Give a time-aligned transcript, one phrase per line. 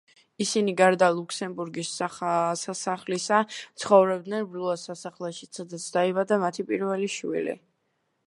[0.43, 1.89] ისინი გარდა ლუქსემბურგის
[2.61, 3.41] სასახლისა,
[3.83, 7.55] ცხოვრობდნენ ბლუას სასახლეშიც, სადაც დაიბადა მათი პირველი შვილი.